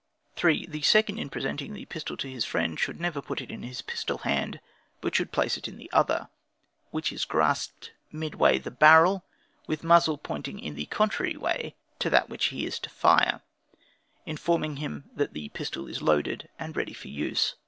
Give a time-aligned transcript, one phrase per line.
[0.35, 0.65] 3.
[0.65, 3.83] The second, in presenting the pistol to his friend, should never put it in his
[3.83, 4.59] pistol hand,
[4.99, 6.27] but should place it in the other,
[6.89, 9.23] which is grasped midway the barrel,
[9.67, 13.41] with muzzle pointing in the contrary way to that which he is to fire,
[14.25, 17.53] informing him that his pistol is loaded and ready for use.